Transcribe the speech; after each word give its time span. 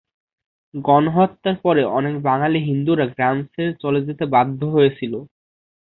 গণহত্যার 0.73 1.57
পরে 1.63 1.81
অনেক 1.97 2.15
বাঙালি 2.27 2.59
হিন্দুরা 2.67 3.05
গ্রাম 3.13 3.37
ছেড়ে 3.45 3.71
চলে 3.81 3.99
যেতে 4.07 4.23
বাধ্য 4.33 4.59
হয়েছিল। 4.75 5.13